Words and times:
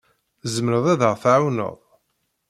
Tzemreḍ 0.41 0.85
ad 0.93 1.01
aɣ-tɛawneḍ? 1.09 1.77